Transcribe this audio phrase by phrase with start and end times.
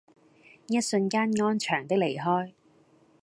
[0.65, 2.53] 一瞬間安詳的離開